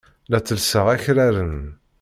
La 0.29 0.39
ttellseɣ 0.41 0.85
akraren. 0.95 1.57